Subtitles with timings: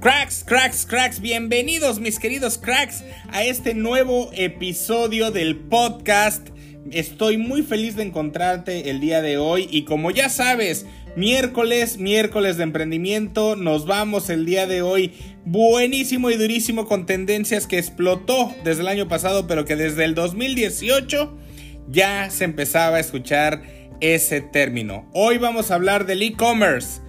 [0.00, 6.48] Cracks, cracks, cracks, bienvenidos mis queridos cracks a este nuevo episodio del podcast.
[6.90, 10.86] Estoy muy feliz de encontrarte el día de hoy y como ya sabes,
[11.16, 15.12] miércoles, miércoles de emprendimiento, nos vamos el día de hoy
[15.44, 20.14] buenísimo y durísimo con tendencias que explotó desde el año pasado, pero que desde el
[20.14, 21.36] 2018
[21.90, 23.60] ya se empezaba a escuchar
[24.00, 25.10] ese término.
[25.12, 27.02] Hoy vamos a hablar del e-commerce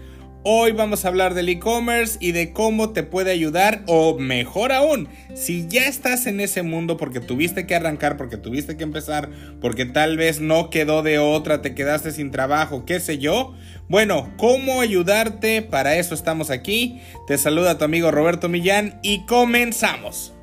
[0.44, 5.08] Hoy vamos a hablar del e-commerce y de cómo te puede ayudar o mejor aún,
[5.36, 9.30] si ya estás en ese mundo porque tuviste que arrancar, porque tuviste que empezar,
[9.62, 13.54] porque tal vez no quedó de otra, te quedaste sin trabajo, qué sé yo.
[13.88, 15.62] Bueno, ¿cómo ayudarte?
[15.62, 17.00] Para eso estamos aquí.
[17.28, 20.34] Te saluda tu amigo Roberto Millán y comenzamos.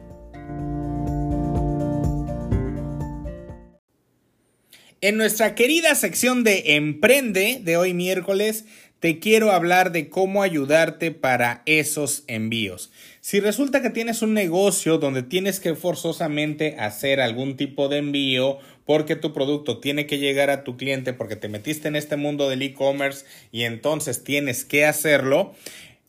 [5.00, 8.64] En nuestra querida sección de Emprende de hoy miércoles
[9.00, 12.90] te quiero hablar de cómo ayudarte para esos envíos.
[13.20, 18.58] Si resulta que tienes un negocio donde tienes que forzosamente hacer algún tipo de envío
[18.84, 22.48] porque tu producto tiene que llegar a tu cliente porque te metiste en este mundo
[22.48, 25.54] del e-commerce y entonces tienes que hacerlo,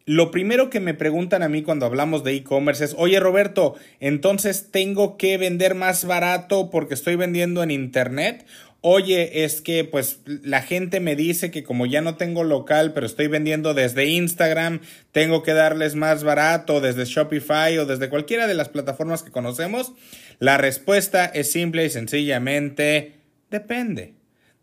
[0.10, 4.70] lo primero que me preguntan a mí cuando hablamos de e-commerce es, oye Roberto, entonces
[4.72, 8.44] tengo que vender más barato porque estoy vendiendo en Internet
[8.82, 13.06] oye, es que pues la gente me dice que como ya no tengo local, pero
[13.06, 18.54] estoy vendiendo desde Instagram, tengo que darles más barato desde Shopify o desde cualquiera de
[18.54, 19.94] las plataformas que conocemos.
[20.40, 23.16] La respuesta es simple y sencillamente
[23.50, 24.14] depende.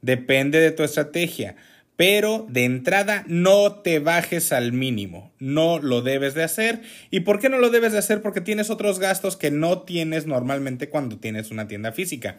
[0.00, 1.56] Depende de tu estrategia.
[1.96, 6.82] Pero de entrada no te bajes al mínimo, no lo debes de hacer.
[7.10, 8.20] ¿Y por qué no lo debes de hacer?
[8.20, 12.36] Porque tienes otros gastos que no tienes normalmente cuando tienes una tienda física.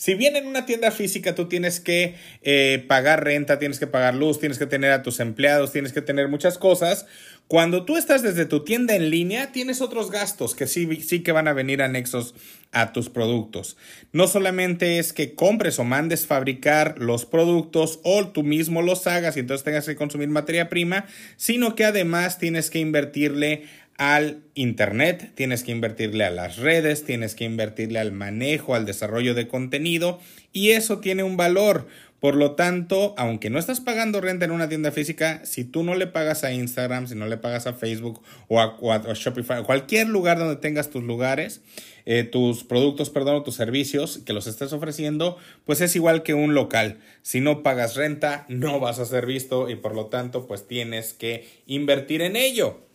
[0.00, 4.14] Si bien en una tienda física tú tienes que eh, pagar renta, tienes que pagar
[4.14, 7.04] luz, tienes que tener a tus empleados, tienes que tener muchas cosas,
[7.50, 11.32] cuando tú estás desde tu tienda en línea, tienes otros gastos que sí, sí que
[11.32, 12.32] van a venir anexos
[12.70, 13.76] a tus productos.
[14.12, 19.36] No solamente es que compres o mandes fabricar los productos o tú mismo los hagas
[19.36, 23.64] y entonces tengas que consumir materia prima, sino que además tienes que invertirle
[24.00, 29.34] al Internet, tienes que invertirle a las redes, tienes que invertirle al manejo, al desarrollo
[29.34, 30.20] de contenido
[30.54, 31.86] y eso tiene un valor.
[32.18, 35.94] Por lo tanto, aunque no estás pagando renta en una tienda física, si tú no
[35.94, 40.38] le pagas a Instagram, si no le pagas a Facebook o a, Shopify, cualquier lugar
[40.38, 41.60] donde tengas tus lugares,
[42.06, 45.36] eh, tus productos, perdón, o tus servicios que los estés ofreciendo,
[45.66, 47.00] pues es igual que un local.
[47.20, 51.12] Si no pagas renta, no vas a ser visto y por lo tanto, pues tienes
[51.12, 52.89] que invertir en ello.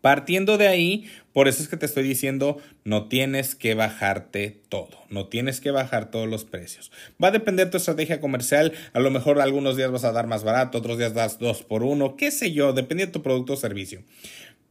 [0.00, 4.98] Partiendo de ahí, por eso es que te estoy diciendo, no tienes que bajarte todo,
[5.10, 6.90] no tienes que bajar todos los precios.
[7.22, 10.26] Va a depender de tu estrategia comercial, a lo mejor algunos días vas a dar
[10.26, 13.54] más barato, otros días das dos por uno, qué sé yo, depende de tu producto
[13.54, 14.02] o servicio.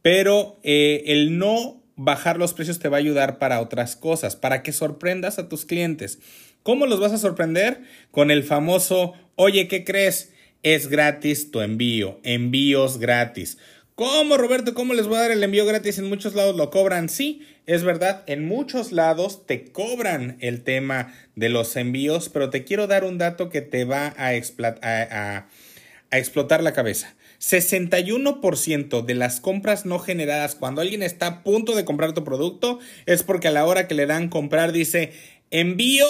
[0.02, 4.62] Pero eh, el no bajar los precios te va a ayudar para otras cosas, para
[4.62, 6.20] que sorprendas a tus clientes.
[6.62, 7.82] ¿Cómo los vas a sorprender?
[8.10, 10.32] Con el famoso, oye, ¿qué crees?
[10.62, 13.58] Es gratis tu envío, envíos gratis.
[13.98, 14.74] ¿Cómo, Roberto?
[14.74, 15.98] ¿Cómo les voy a dar el envío gratis?
[15.98, 17.08] En muchos lados lo cobran.
[17.08, 22.62] Sí, es verdad, en muchos lados te cobran el tema de los envíos, pero te
[22.62, 25.48] quiero dar un dato que te va a, a,
[26.12, 27.16] a explotar la cabeza.
[27.40, 32.78] 61% de las compras no generadas cuando alguien está a punto de comprar tu producto
[33.06, 35.12] es porque a la hora que le dan comprar dice
[35.50, 36.06] envío,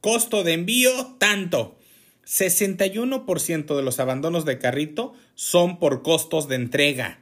[0.00, 1.78] costo de envío, tanto.
[2.26, 7.20] 61% de los abandonos de carrito son por costos de entrega.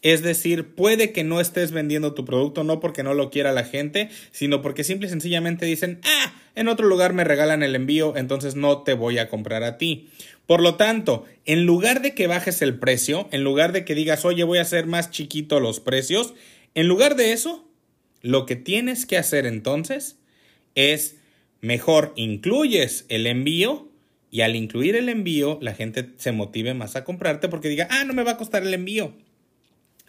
[0.00, 3.64] Es decir, puede que no estés vendiendo tu producto no porque no lo quiera la
[3.64, 8.16] gente, sino porque simple y sencillamente dicen, ah, en otro lugar me regalan el envío,
[8.16, 10.08] entonces no te voy a comprar a ti.
[10.46, 14.24] Por lo tanto, en lugar de que bajes el precio, en lugar de que digas,
[14.24, 16.34] oye, voy a hacer más chiquito los precios,
[16.74, 17.68] en lugar de eso,
[18.22, 20.18] lo que tienes que hacer entonces
[20.74, 21.16] es
[21.60, 23.88] mejor incluyes el envío
[24.30, 28.04] y al incluir el envío la gente se motive más a comprarte porque diga, ah,
[28.04, 29.14] no me va a costar el envío.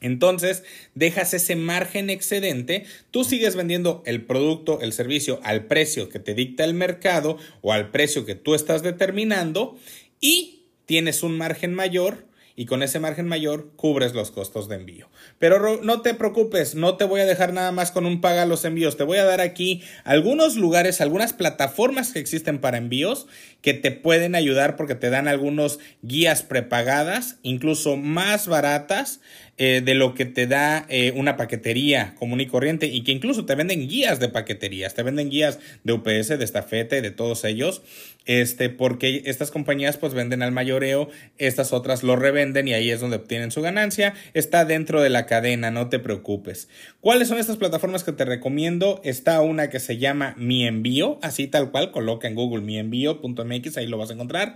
[0.01, 0.63] Entonces,
[0.95, 6.33] dejas ese margen excedente, tú sigues vendiendo el producto, el servicio al precio que te
[6.33, 9.77] dicta el mercado o al precio que tú estás determinando
[10.21, 12.29] y tienes un margen mayor
[12.59, 15.07] y con ese margen mayor cubres los costos de envío.
[15.37, 18.65] Pero no te preocupes, no te voy a dejar nada más con un paga los
[18.65, 23.27] envíos, te voy a dar aquí algunos lugares, algunas plataformas que existen para envíos
[23.61, 29.21] que te pueden ayudar porque te dan algunos guías prepagadas, incluso más baratas
[29.61, 33.45] eh, de lo que te da eh, una paquetería común y corriente y que incluso
[33.45, 37.81] te venden guías de paqueterías, te venden guías de UPS, de estafete, de todos ellos,
[38.25, 43.01] este, porque estas compañías pues venden al mayoreo, estas otras lo revenden y ahí es
[43.01, 46.69] donde obtienen su ganancia, está dentro de la cadena, no te preocupes.
[47.01, 49.01] ¿Cuáles son estas plataformas que te recomiendo?
[49.03, 53.87] Está una que se llama Mi Envío, así tal cual, coloca en Google mienvío.mx, ahí
[53.87, 54.55] lo vas a encontrar.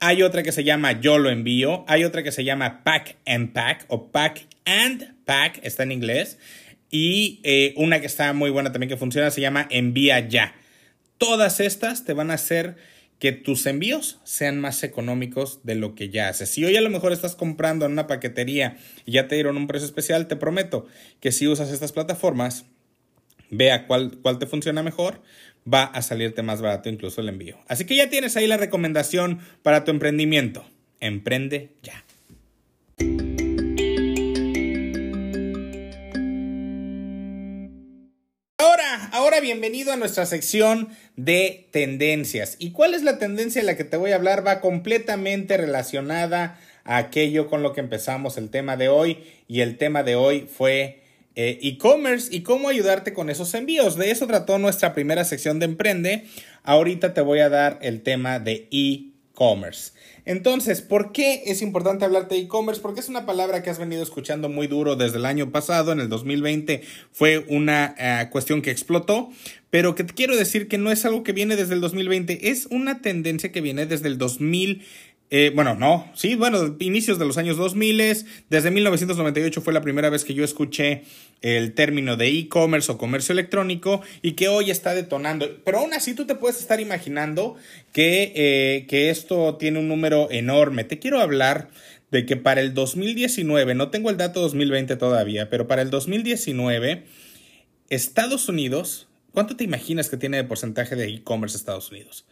[0.00, 3.52] Hay otra que se llama Yo lo envío, hay otra que se llama Pack and
[3.52, 6.38] Pack o Pack and Pack, está en inglés.
[6.90, 10.54] Y eh, una que está muy buena también que funciona se llama Envía Ya.
[11.18, 12.76] Todas estas te van a hacer
[13.18, 16.50] que tus envíos sean más económicos de lo que ya haces.
[16.50, 19.66] Si hoy a lo mejor estás comprando en una paquetería y ya te dieron un
[19.66, 20.86] precio especial, te prometo
[21.20, 22.66] que si usas estas plataformas,
[23.50, 25.20] vea cuál, cuál te funciona mejor,
[25.72, 27.58] va a salirte más barato incluso el envío.
[27.66, 30.64] Así que ya tienes ahí la recomendación para tu emprendimiento.
[31.00, 32.04] Emprende ya.
[39.40, 42.56] Bienvenido a nuestra sección de tendencias.
[42.58, 44.44] ¿Y cuál es la tendencia de la que te voy a hablar?
[44.44, 49.18] Va completamente relacionada a aquello con lo que empezamos el tema de hoy.
[49.46, 51.02] Y el tema de hoy fue
[51.36, 53.96] eh, e-commerce y cómo ayudarte con esos envíos.
[53.96, 56.24] De eso trató nuestra primera sección de Emprende.
[56.64, 59.07] Ahorita te voy a dar el tema de e-commerce.
[60.24, 62.82] Entonces, ¿por qué es importante hablarte de e-commerce?
[62.82, 66.00] Porque es una palabra que has venido escuchando muy duro desde el año pasado, en
[66.00, 66.82] el 2020
[67.12, 69.30] fue una eh, cuestión que explotó,
[69.70, 72.66] pero que te quiero decir que no es algo que viene desde el 2020, es
[72.66, 74.84] una tendencia que viene desde el 2000
[75.30, 80.08] eh, bueno, no, sí, bueno, inicios de los años 2000, desde 1998 fue la primera
[80.08, 81.02] vez que yo escuché
[81.42, 85.46] el término de e-commerce o comercio electrónico y que hoy está detonando.
[85.66, 87.56] Pero aún así tú te puedes estar imaginando
[87.92, 90.84] que, eh, que esto tiene un número enorme.
[90.84, 91.68] Te quiero hablar
[92.10, 97.04] de que para el 2019, no tengo el dato 2020 todavía, pero para el 2019,
[97.90, 102.24] Estados Unidos, ¿cuánto te imaginas que tiene de porcentaje de e-commerce Estados Unidos?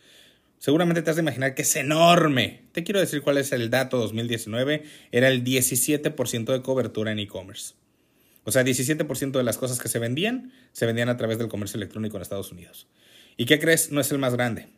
[0.58, 2.62] Seguramente te has de imaginar que es enorme.
[2.73, 4.85] Te quiero decir cuál es el dato 2019.
[5.12, 7.75] Era el 17% de cobertura en e-commerce.
[8.44, 11.79] O sea, 17% de las cosas que se vendían se vendían a través del comercio
[11.79, 12.87] electrónico en Estados Unidos.
[13.37, 13.91] ¿Y qué crees?
[13.91, 14.69] No es el más grande.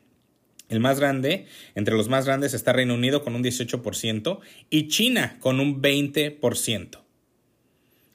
[0.69, 5.39] El más grande, entre los más grandes está Reino Unido con un 18% y China
[5.41, 7.08] con un 20%.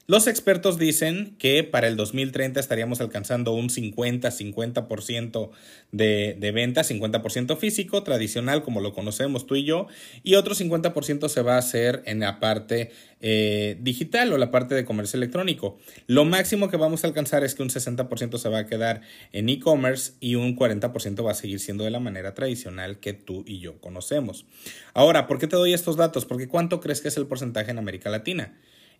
[0.06, 5.50] Los expertos dicen que para el 2030 estaríamos alcanzando un 50-50%
[5.92, 9.86] de, de venta, 50% físico, tradicional como lo conocemos tú y yo,
[10.22, 12.90] y otro 50% se va a hacer en la parte
[13.22, 15.78] eh, digital o la parte de comercio electrónico.
[16.06, 19.00] Lo máximo que vamos a alcanzar es que un 60% se va a quedar
[19.32, 23.42] en e-commerce y un 40% va a seguir siendo de la manera tradicional que tú
[23.46, 24.44] y yo conocemos.
[24.92, 26.26] Ahora, ¿por qué te doy estos datos?
[26.26, 28.52] Porque ¿cuánto crees que es el porcentaje en América Latina?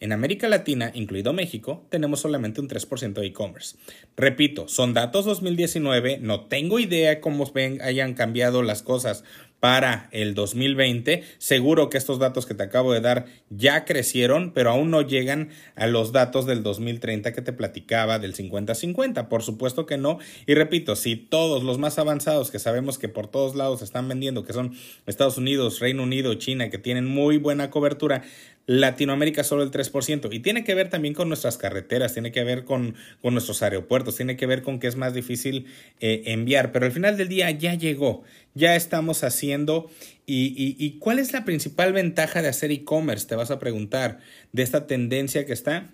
[0.05, 3.79] En América Latina, incluido México, tenemos solamente un 3% de e-commerce.
[4.19, 9.25] Repito, son datos 2019, no tengo idea cómo ven, hayan cambiado las cosas
[9.65, 11.25] para el 2020.
[11.39, 15.49] Seguro que estos datos que te acabo de dar ya crecieron, pero aún no llegan
[15.75, 19.29] a los datos del 2030 que te platicaba del 50-50.
[19.29, 20.19] Por supuesto que no.
[20.47, 24.45] Y repito, si todos los más avanzados que sabemos que por todos lados están vendiendo,
[24.45, 24.75] que son
[25.06, 28.23] Estados Unidos, Reino Unido, China, que tienen muy buena cobertura,
[28.66, 30.28] Latinoamérica solo el 3%.
[30.32, 34.16] Y tiene que ver también con nuestras carreteras, tiene que ver con, con nuestros aeropuertos,
[34.16, 35.66] tiene que ver con que es más difícil
[36.00, 36.72] eh, enviar.
[36.72, 38.22] Pero al final del día ya llegó,
[38.55, 39.90] ya estamos haciendo.
[40.26, 43.26] Y, y, cuál es la principal ventaja de hacer e-commerce?
[43.26, 44.20] Te vas a preguntar
[44.53, 45.91] de esta tendencia que está.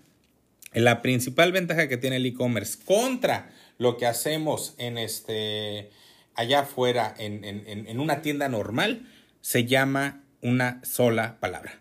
[0.72, 5.90] La principal ventaja que tiene el e-commerce contra lo que hacemos en este
[6.36, 9.06] allá afuera en, en, en una tienda normal
[9.40, 11.79] se llama una sola palabra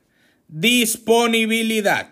[0.50, 2.10] Disponibilidad.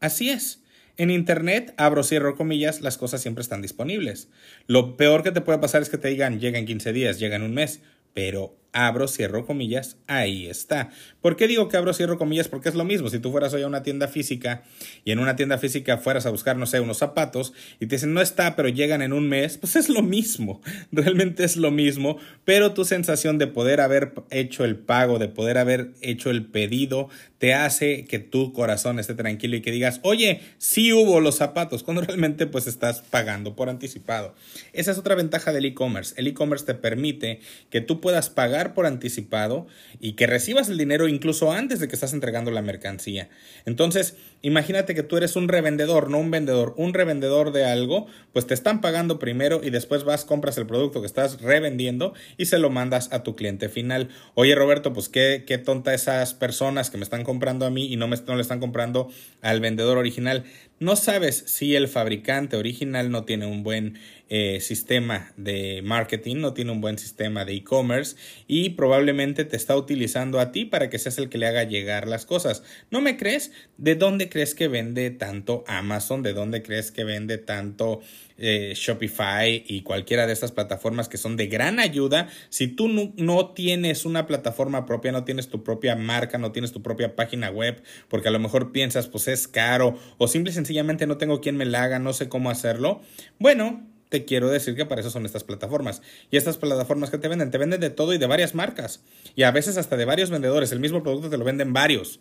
[0.00, 0.62] Así es.
[0.96, 4.30] En Internet, abro, cierro comillas, las cosas siempre están disponibles.
[4.66, 7.36] Lo peor que te puede pasar es que te digan, llega en 15 días, llega
[7.36, 7.82] en un mes,
[8.14, 10.90] pero abro, cierro comillas, ahí está.
[11.20, 12.48] ¿Por qué digo que abro, cierro comillas?
[12.48, 13.08] Porque es lo mismo.
[13.08, 14.62] Si tú fueras hoy a una tienda física
[15.04, 18.14] y en una tienda física fueras a buscar, no sé, unos zapatos y te dicen
[18.14, 20.60] no está, pero llegan en un mes, pues es lo mismo.
[20.92, 25.58] Realmente es lo mismo, pero tu sensación de poder haber hecho el pago, de poder
[25.58, 27.08] haber hecho el pedido,
[27.38, 31.82] te hace que tu corazón esté tranquilo y que digas, oye, sí hubo los zapatos,
[31.82, 34.34] cuando realmente pues estás pagando por anticipado.
[34.72, 36.14] Esa es otra ventaja del e-commerce.
[36.16, 39.66] El e-commerce te permite que tú puedas pagar por anticipado
[40.00, 43.28] y que recibas el dinero incluso antes de que estás entregando la mercancía.
[43.64, 48.46] Entonces, imagínate que tú eres un revendedor, no un vendedor, un revendedor de algo, pues
[48.46, 52.58] te están pagando primero y después vas, compras el producto que estás revendiendo y se
[52.58, 54.08] lo mandas a tu cliente final.
[54.34, 57.96] Oye, Roberto, pues qué, qué tonta esas personas que me están comprando a mí y
[57.96, 59.08] no, me, no le están comprando
[59.42, 60.44] al vendedor original.
[60.80, 66.52] No sabes si el fabricante original no tiene un buen eh, sistema de marketing, no
[66.52, 68.14] tiene un buen sistema de e-commerce
[68.46, 72.06] y probablemente te está utilizando a ti para que seas el que le haga llegar
[72.06, 72.62] las cosas.
[72.90, 73.52] ¿No me crees?
[73.76, 76.22] ¿De dónde crees que vende tanto Amazon?
[76.22, 78.00] ¿De dónde crees que vende tanto
[78.36, 82.28] eh, Shopify y cualquiera de estas plataformas que son de gran ayuda?
[82.48, 86.82] Si tú no, tienes una plataforma propia, no tienes tu propia marca, no tienes tu
[86.82, 91.06] propia página web, porque a lo mejor piensas pues es caro o simple y sencillamente
[91.06, 93.00] no tengo quien me la haga, no sé cómo hacerlo.
[93.38, 96.02] Bueno, te quiero decir que para eso son estas plataformas.
[96.30, 99.02] Y estas plataformas que te venden, te venden de todo y de varias marcas.
[99.36, 100.72] Y a veces hasta de varios vendedores.
[100.72, 102.20] El mismo producto te lo venden varios.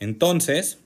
[0.00, 0.78] Entonces,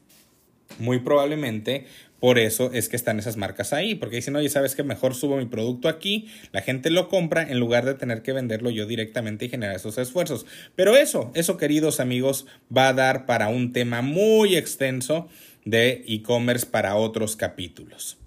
[0.78, 1.86] muy probablemente
[2.20, 3.94] por eso es que están esas marcas ahí.
[3.94, 7.58] Porque dicen, oye, ¿sabes que Mejor subo mi producto aquí, la gente lo compra en
[7.58, 10.46] lugar de tener que venderlo yo directamente y generar esos esfuerzos.
[10.76, 12.46] Pero eso, eso queridos amigos,
[12.76, 15.28] va a dar para un tema muy extenso
[15.64, 18.18] de e-commerce para otros capítulos.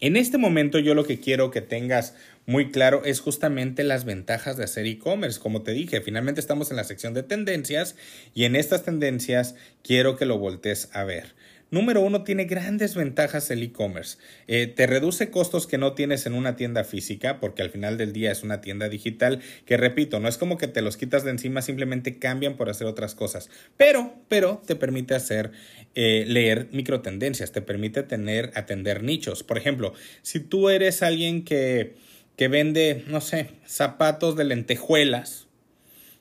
[0.00, 2.14] En este momento yo lo que quiero que tengas
[2.46, 5.40] muy claro es justamente las ventajas de hacer e-commerce.
[5.40, 7.96] Como te dije, finalmente estamos en la sección de tendencias
[8.34, 11.34] y en estas tendencias quiero que lo voltees a ver.
[11.70, 14.18] Número uno, tiene grandes ventajas el e-commerce.
[14.46, 18.12] Eh, te reduce costos que no tienes en una tienda física, porque al final del
[18.12, 21.32] día es una tienda digital, que repito, no es como que te los quitas de
[21.32, 23.50] encima, simplemente cambian por hacer otras cosas.
[23.76, 25.50] Pero, pero te permite hacer,
[25.96, 29.42] eh, leer microtendencias, te permite tener, atender nichos.
[29.42, 31.96] Por ejemplo, si tú eres alguien que,
[32.36, 35.46] que vende, no sé, zapatos de lentejuelas,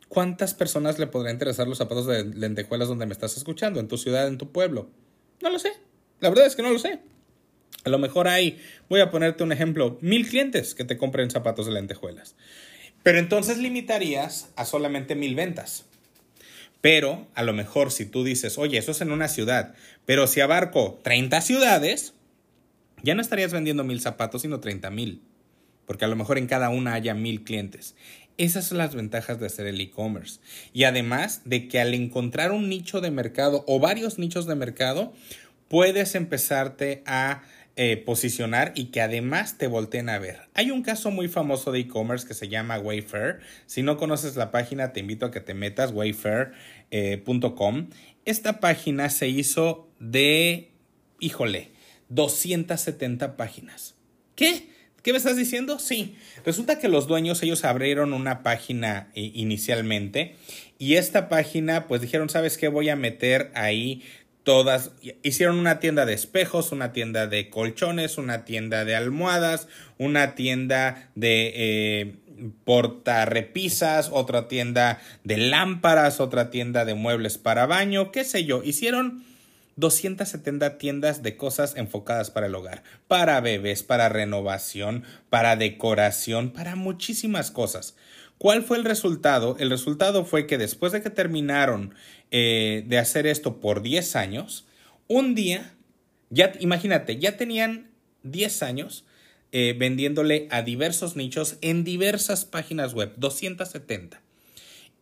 [0.07, 3.79] ¿cuántas personas le podría interesar los zapatos de lentejuelas donde me estás escuchando?
[3.79, 4.89] En tu ciudad, en tu pueblo.
[5.41, 5.73] No lo sé.
[6.19, 6.99] La verdad es que no lo sé.
[7.83, 11.65] A lo mejor hay, voy a ponerte un ejemplo, mil clientes que te compren zapatos
[11.65, 12.35] de lentejuelas.
[13.01, 15.85] Pero entonces limitarías a solamente mil ventas.
[16.79, 19.73] Pero a lo mejor si tú dices, oye, eso es en una ciudad,
[20.05, 22.13] pero si abarco 30 ciudades,
[23.03, 25.21] ya no estarías vendiendo mil zapatos, sino 30 mil.
[25.85, 27.95] Porque a lo mejor en cada una haya mil clientes.
[28.37, 30.39] Esas son las ventajas de hacer el e-commerce.
[30.73, 35.13] Y además de que al encontrar un nicho de mercado o varios nichos de mercado,
[35.67, 37.43] puedes empezarte a
[37.75, 40.41] eh, posicionar y que además te volteen a ver.
[40.53, 43.39] Hay un caso muy famoso de e-commerce que se llama Wayfair.
[43.65, 47.89] Si no conoces la página, te invito a que te metas wayfair.com.
[48.25, 50.71] Esta página se hizo de,
[51.19, 51.71] híjole,
[52.09, 53.95] 270 páginas.
[54.35, 54.72] ¿Qué?
[55.03, 55.79] ¿Qué me estás diciendo?
[55.79, 56.15] Sí.
[56.45, 60.35] Resulta que los dueños, ellos abrieron una página eh, inicialmente
[60.79, 62.69] y esta página, pues dijeron, ¿sabes qué?
[62.69, 64.01] Voy a meter ahí
[64.43, 64.91] todas.
[65.21, 69.67] Hicieron una tienda de espejos, una tienda de colchones, una tienda de almohadas,
[69.97, 72.15] una tienda de eh,
[72.63, 78.63] portarrepisas, otra tienda de lámparas, otra tienda de muebles para baño, qué sé yo.
[78.63, 79.25] Hicieron
[79.75, 86.75] 270 tiendas de cosas enfocadas para el hogar, para bebés, para renovación, para decoración, para
[86.75, 87.95] muchísimas cosas.
[88.37, 89.55] ¿Cuál fue el resultado?
[89.59, 91.95] El resultado fue que después de que terminaron
[92.31, 94.67] eh, de hacer esto por 10 años,
[95.07, 95.75] un día,
[96.29, 97.91] ya imagínate, ya tenían
[98.23, 99.05] 10 años
[99.51, 104.21] eh, vendiéndole a diversos nichos en diversas páginas web, 270.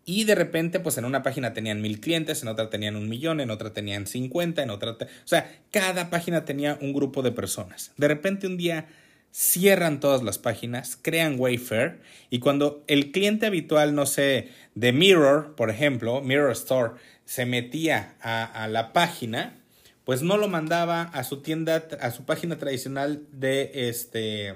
[0.05, 3.39] Y de repente, pues en una página tenían mil clientes, en otra tenían un millón,
[3.39, 4.91] en otra tenían 50, en otra...
[4.91, 7.91] o sea, cada página tenía un grupo de personas.
[7.97, 8.87] De repente un día
[9.31, 15.55] cierran todas las páginas, crean Wayfair y cuando el cliente habitual, no sé, de Mirror,
[15.55, 16.93] por ejemplo, Mirror Store,
[17.25, 19.61] se metía a, a la página,
[20.03, 24.55] pues no lo mandaba a su tienda, a su página tradicional de este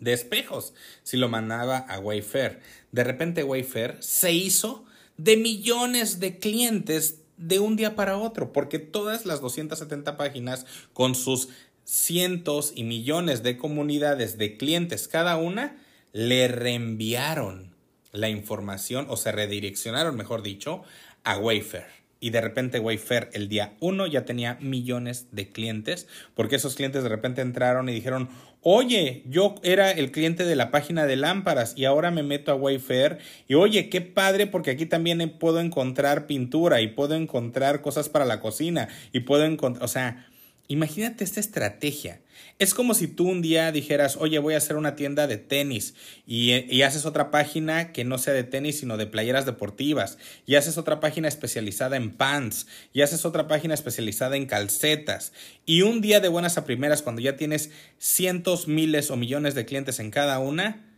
[0.00, 2.60] de espejos si lo mandaba a Wayfair.
[2.92, 4.84] De repente Wayfair se hizo
[5.16, 11.14] de millones de clientes de un día para otro, porque todas las 270 páginas con
[11.14, 11.48] sus
[11.84, 15.76] cientos y millones de comunidades de clientes cada una,
[16.12, 17.74] le reenviaron
[18.12, 20.82] la información o se redireccionaron, mejor dicho,
[21.24, 26.56] a Wayfair y de repente Wayfair el día 1 ya tenía millones de clientes, porque
[26.56, 28.28] esos clientes de repente entraron y dijeron,
[28.62, 32.56] oye, yo era el cliente de la página de lámparas y ahora me meto a
[32.56, 38.08] Wayfair y oye, qué padre porque aquí también puedo encontrar pintura y puedo encontrar cosas
[38.08, 40.26] para la cocina y puedo encontrar, o sea,
[40.70, 42.20] Imagínate esta estrategia.
[42.60, 45.94] Es como si tú un día dijeras, oye, voy a hacer una tienda de tenis
[46.28, 50.78] y, haces otra página que no sea de tenis, sino de playeras deportivas, y haces
[50.78, 55.32] otra página especializada en pants, y haces otra página especializada en calcetas,
[55.66, 59.64] y un día de buenas a primeras, cuando ya tienes cientos, miles o millones de
[59.64, 60.89] clientes en cada una,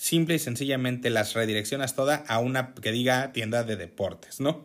[0.00, 4.64] simple y sencillamente las redireccionas toda a una que diga tienda de deportes, ¿no?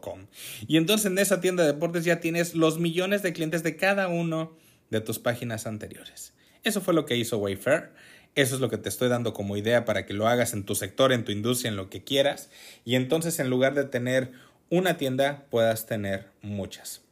[0.00, 0.26] .com.
[0.66, 4.08] Y entonces en esa tienda de deportes ya tienes los millones de clientes de cada
[4.08, 4.56] uno
[4.90, 6.32] de tus páginas anteriores.
[6.64, 7.92] Eso fue lo que hizo Wayfair.
[8.34, 10.74] Eso es lo que te estoy dando como idea para que lo hagas en tu
[10.74, 12.50] sector, en tu industria, en lo que quieras.
[12.84, 14.32] Y entonces en lugar de tener
[14.68, 17.02] una tienda, puedas tener muchas.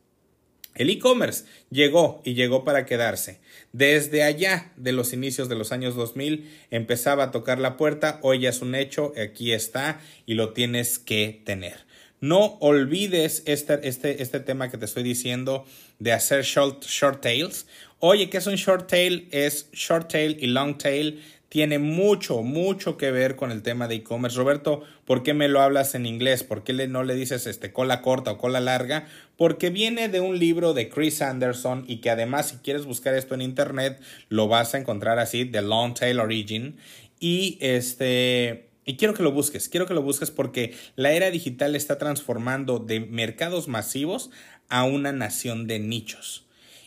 [0.75, 3.41] El e-commerce llegó y llegó para quedarse.
[3.73, 8.41] Desde allá de los inicios de los años 2000 empezaba a tocar la puerta, hoy
[8.41, 11.91] ya es un hecho, aquí está y lo tienes que tener.
[12.21, 15.65] No olvides este, este, este tema que te estoy diciendo
[15.99, 17.67] de hacer short, short tails.
[17.99, 19.27] Oye, ¿qué es un short tail?
[19.31, 23.97] Es short tail y long tail tiene mucho, mucho que ver con el tema de
[23.97, 24.38] e-commerce.
[24.38, 26.45] Roberto, ¿por qué me lo hablas en inglés?
[26.45, 29.09] ¿Por qué no le dices este, cola corta o cola larga?
[29.37, 33.35] Porque viene de un libro de Chris Anderson y que además si quieres buscar esto
[33.35, 36.76] en internet lo vas a encontrar así, The Long Tail Origin.
[37.19, 38.69] Y este...
[38.85, 42.78] Y quiero que lo busques, quiero que lo busques porque la era digital está transformando
[42.78, 44.30] de mercados masivos
[44.69, 46.47] a una nación de nichos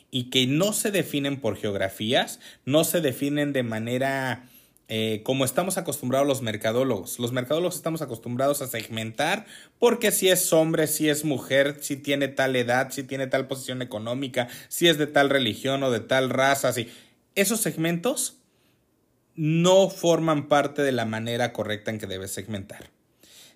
[0.09, 4.47] y que no se definen por geografías, no se definen de manera
[4.95, 7.17] eh, como estamos acostumbrados los mercadólogos.
[7.17, 9.47] Los mercadólogos estamos acostumbrados a segmentar
[9.79, 13.81] porque si es hombre, si es mujer, si tiene tal edad, si tiene tal posición
[13.81, 16.89] económica, si es de tal religión o de tal raza, si
[17.33, 18.37] esos segmentos
[19.33, 22.91] no forman parte de la manera correcta en que debes segmentar.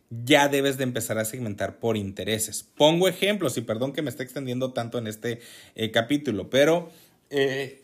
[0.09, 2.63] Ya debes de empezar a segmentar por intereses.
[2.63, 5.41] Pongo ejemplos y perdón que me esté extendiendo tanto en este
[5.75, 6.89] eh, capítulo, pero
[7.29, 7.83] eh,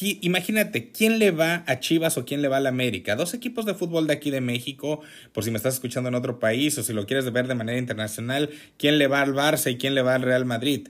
[0.00, 3.16] imagínate, ¿quién le va a Chivas o quién le va a América?
[3.16, 5.00] Dos equipos de fútbol de aquí de México,
[5.32, 7.78] por si me estás escuchando en otro país o si lo quieres ver de manera
[7.78, 10.88] internacional, ¿quién le va al Barça y quién le va al Real Madrid?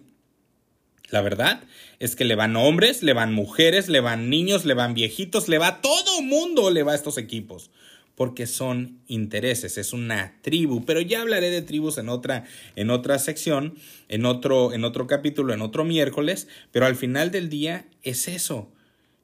[1.10, 1.62] La verdad
[1.98, 5.58] es que le van hombres, le van mujeres, le van niños, le van viejitos, le
[5.58, 7.70] va todo mundo, le va a estos equipos
[8.14, 12.44] porque son intereses, es una tribu, pero ya hablaré de tribus en otra
[12.76, 13.74] en otra sección,
[14.08, 18.70] en otro en otro capítulo, en otro miércoles, pero al final del día es eso.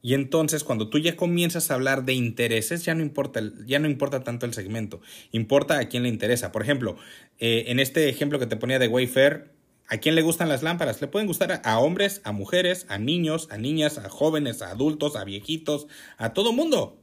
[0.02, 3.88] Y entonces cuando tú ya comienzas a hablar de intereses, ya no importa, ya no
[3.88, 6.52] importa tanto el segmento, importa a quién le interesa.
[6.52, 6.96] Por ejemplo,
[7.38, 9.50] eh, en este ejemplo que te ponía de Wayfair,
[9.88, 11.00] ¿a quién le gustan las lámparas?
[11.00, 15.16] Le pueden gustar a hombres, a mujeres, a niños, a niñas, a jóvenes, a adultos,
[15.16, 16.96] a viejitos, a todo mundo.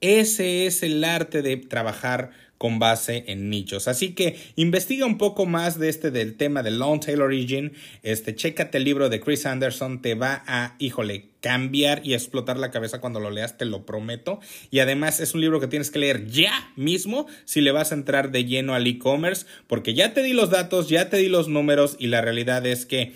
[0.00, 2.30] Ese es el arte de trabajar
[2.62, 3.88] con base en nichos.
[3.88, 7.72] Así que investiga un poco más de este del tema de Long Tail Origin.
[8.04, 12.70] Este, chécate el libro de Chris Anderson, te va a, híjole, cambiar y explotar la
[12.70, 14.38] cabeza cuando lo leas, te lo prometo.
[14.70, 17.96] Y además es un libro que tienes que leer ya mismo si le vas a
[17.96, 21.48] entrar de lleno al e-commerce, porque ya te di los datos, ya te di los
[21.48, 23.12] números y la realidad es que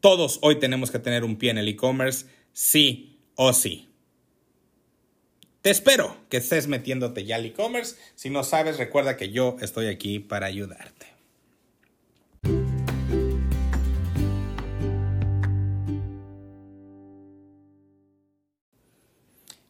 [0.00, 2.24] todos hoy tenemos que tener un pie en el e-commerce,
[2.54, 3.89] sí o sí.
[5.62, 7.96] Te espero que estés metiéndote ya al e-commerce.
[8.14, 11.06] Si no sabes, recuerda que yo estoy aquí para ayudarte.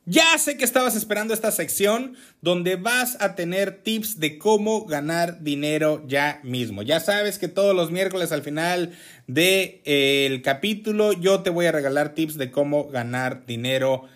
[0.07, 5.43] Ya sé que estabas esperando esta sección donde vas a tener tips de cómo ganar
[5.43, 6.83] dinero ya mismo.
[6.83, 11.73] Ya sabes que todos los miércoles al final del de, capítulo yo te voy a
[11.73, 14.09] regalar tips de cómo ganar dinero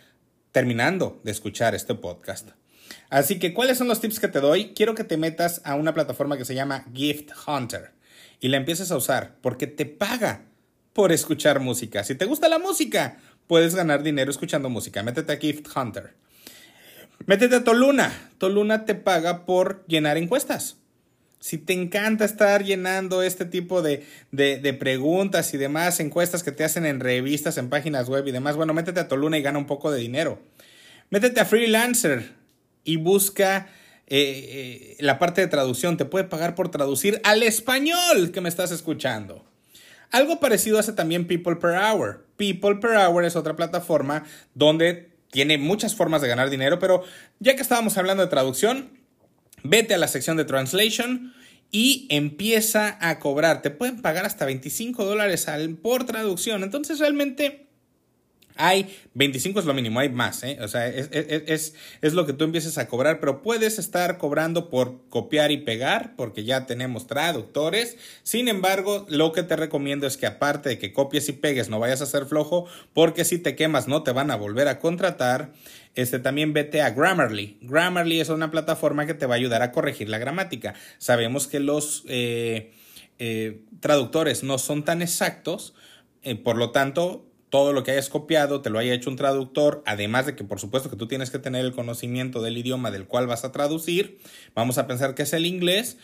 [0.55, 2.51] terminando de escuchar este podcast.
[3.11, 4.73] Así que, ¿cuáles son los tips que te doy?
[4.73, 7.91] Quiero que te metas a una plataforma que se llama Gift Hunter
[8.39, 10.43] y la empieces a usar porque te paga
[10.93, 12.05] por escuchar música.
[12.05, 15.03] Si te gusta la música, puedes ganar dinero escuchando música.
[15.03, 16.15] Métete a Gift Hunter.
[17.27, 18.31] Métete a Toluna.
[18.39, 20.77] Toluna te paga por llenar encuestas.
[21.45, 26.65] Si te encanta estar llenando este tipo de, de, preguntas y demás, encuestas que te
[26.65, 29.67] hacen en revistas, en páginas web y demás, bueno, métete a Toluna y gana un
[29.67, 30.41] poco de dinero.
[31.11, 32.33] Métete a Freelancer
[32.83, 33.69] y busca
[34.07, 35.99] eh, eh, la parte de traducción.
[35.99, 39.45] Te puede pagar por traducir al español que me estás escuchando.
[40.13, 42.25] Algo parecido hace también People Per Hour.
[42.39, 47.05] People Per Hour es otra plataforma donde tiene muchas formas de ganar dinero, pero
[47.39, 49.04] ya que estábamos hablando de traducción,
[49.65, 51.35] vete a la sección de translation
[51.73, 53.63] y empieza a cobrar.
[53.63, 55.49] Te pueden pagar hasta 25 dólares
[55.83, 56.63] por traducción.
[56.63, 57.67] Entonces realmente
[58.57, 60.59] Hay 25 es lo mínimo, hay más, ¿eh?
[60.61, 64.71] O sea, es, es, es, lo que tú empieces a cobrar, pero puedes estar cobrando
[64.71, 67.97] por copiar y pegar, porque ya tenemos traductores.
[68.23, 71.81] Sin embargo, lo que te recomiendo es que aparte de que copies y pegues, no
[71.81, 75.53] vayas a ser flojo, porque si te quemas no te van a volver a contratar.
[75.95, 77.59] Este, también vete a Grammarly.
[77.63, 80.75] Grammarly es una plataforma que te va a ayudar a corregir la gramática.
[80.99, 82.73] Sabemos que los eh,
[83.19, 85.75] eh, traductores no son tan exactos,
[86.23, 89.85] eh, por lo tanto, todo lo que hayas copiado te lo haya hecho un traductor,
[89.87, 93.07] además de que por supuesto que tú tienes que tener el conocimiento del idioma del
[93.07, 94.19] cual vas a traducir.
[94.57, 95.97] Vamos a pensar que es el inglés.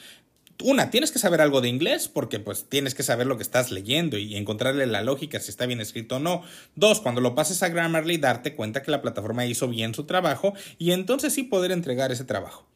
[0.63, 3.73] Una, tienes que saber algo de inglés porque pues tienes que saber lo que estás
[3.73, 6.45] leyendo y encontrarle la lógica si está bien escrito o no.
[6.77, 10.55] Dos, cuando lo pases a Grammarly, darte cuenta que la plataforma hizo bien su trabajo
[10.79, 12.69] y entonces sí poder entregar ese trabajo.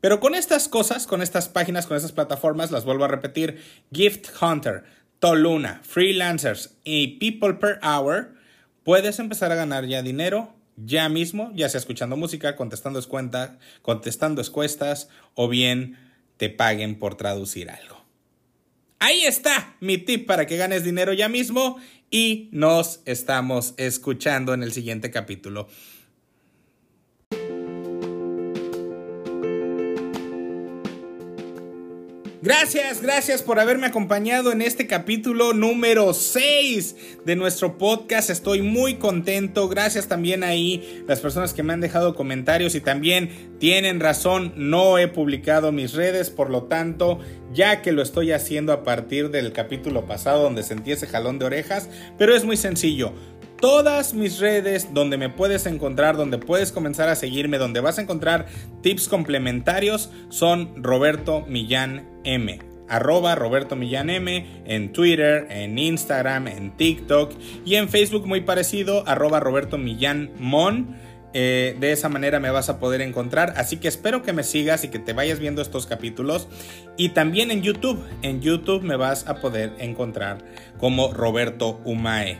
[0.00, 4.30] Pero con estas cosas, con estas páginas, con estas plataformas, las vuelvo a repetir, Gift
[4.42, 4.82] Hunter,
[5.18, 8.34] Toluna, Freelancers y People Per Hour,
[8.84, 10.54] puedes empezar a ganar ya dinero
[10.84, 15.96] ya mismo, ya sea escuchando música, contestando, escuenta, contestando escuestas o bien
[16.36, 18.04] te paguen por traducir algo.
[19.00, 21.78] Ahí está mi tip para que ganes dinero ya mismo
[22.10, 25.68] y nos estamos escuchando en el siguiente capítulo.
[32.40, 38.30] Gracias, gracias por haberme acompañado en este capítulo número 6 de nuestro podcast.
[38.30, 39.68] Estoy muy contento.
[39.68, 44.98] Gracias también ahí las personas que me han dejado comentarios y también tienen razón, no
[44.98, 47.18] he publicado mis redes, por lo tanto,
[47.52, 51.46] ya que lo estoy haciendo a partir del capítulo pasado donde sentí ese jalón de
[51.46, 53.14] orejas, pero es muy sencillo
[53.60, 58.02] todas mis redes donde me puedes encontrar, donde puedes comenzar a seguirme, donde vas a
[58.02, 58.46] encontrar
[58.82, 62.60] tips complementarios son Roberto Millán M.
[62.88, 67.32] Arroba Roberto Millán M en Twitter, en Instagram, en TikTok
[67.64, 70.30] y en Facebook muy parecido, arroba Roberto Millán.
[71.34, 73.52] Eh, de esa manera me vas a poder encontrar.
[73.56, 76.48] Así que espero que me sigas y que te vayas viendo estos capítulos.
[76.96, 78.02] Y también en YouTube.
[78.22, 80.38] En YouTube me vas a poder encontrar
[80.78, 82.38] como Roberto Umae.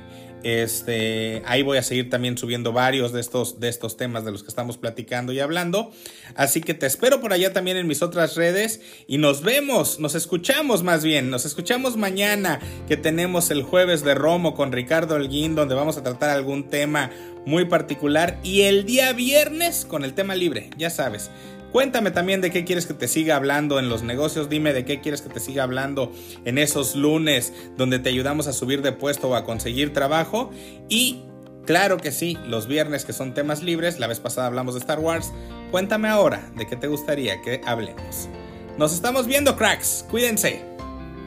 [0.49, 4.43] Este, ahí voy a seguir también subiendo varios de estos, de estos temas de los
[4.43, 5.91] que estamos platicando y hablando.
[6.37, 10.15] Así que te espero por allá también en mis otras redes y nos vemos, nos
[10.15, 15.55] escuchamos más bien, nos escuchamos mañana que tenemos el jueves de Romo con Ricardo Holguín
[15.55, 17.11] donde vamos a tratar algún tema
[17.47, 21.31] muy particular y el día viernes con el tema libre, ya sabes.
[21.73, 24.49] Cuéntame también de qué quieres que te siga hablando en los negocios.
[24.49, 26.13] Dime de qué quieres que te siga hablando
[26.45, 30.51] en esos lunes donde te ayudamos a subir de puesto o a conseguir trabajo.
[30.89, 31.25] Y
[31.67, 34.01] claro que sí, los viernes que son temas libres.
[34.01, 35.33] La vez pasada hablamos de Star Wars.
[35.71, 38.31] Cuéntame ahora de qué te gustaría que hablemos.
[38.79, 40.07] Nos estamos viendo, cracks.
[40.09, 40.65] Cuídense.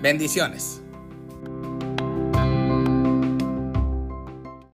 [0.01, 0.80] Bendiciones.